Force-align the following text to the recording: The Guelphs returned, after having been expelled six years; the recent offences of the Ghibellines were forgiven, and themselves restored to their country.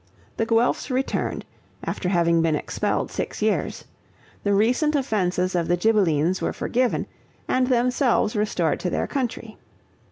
The 0.37 0.47
Guelphs 0.47 0.89
returned, 0.89 1.45
after 1.83 2.09
having 2.09 2.41
been 2.41 2.55
expelled 2.55 3.11
six 3.11 3.39
years; 3.39 3.85
the 4.41 4.51
recent 4.55 4.95
offences 4.95 5.53
of 5.53 5.67
the 5.67 5.77
Ghibellines 5.77 6.41
were 6.41 6.53
forgiven, 6.53 7.05
and 7.47 7.67
themselves 7.67 8.35
restored 8.35 8.79
to 8.79 8.89
their 8.89 9.05
country. 9.05 9.59